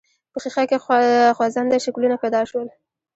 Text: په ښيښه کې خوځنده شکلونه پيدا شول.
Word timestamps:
په 0.31 0.37
ښيښه 0.43 0.63
کې 0.69 0.77
خوځنده 1.35 1.77
شکلونه 1.85 2.15
پيدا 2.23 2.41
شول. 2.49 2.67